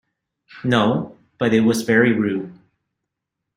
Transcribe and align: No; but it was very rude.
No; 0.63 1.15
but 1.37 1.53
it 1.53 1.59
was 1.59 1.83
very 1.83 2.11
rude. 2.11 2.51